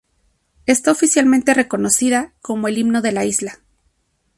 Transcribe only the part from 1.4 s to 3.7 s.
reconocida como el himno de la isla.